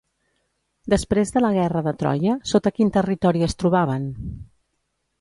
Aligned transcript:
Després 0.93 1.33
de 1.35 1.43
la 1.45 1.51
guerra 1.59 1.85
de 1.89 1.95
Troia, 2.01 2.39
sota 2.55 2.75
quin 2.79 2.93
territori 2.99 3.49
es 3.53 3.57
trobaven? 3.65 4.13